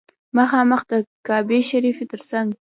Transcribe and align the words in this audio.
مخامخ 0.37 0.81
د 0.91 0.93
کعبې 1.27 1.59
شریفې 1.69 2.05
تر 2.11 2.21
څنګ. 2.29 2.49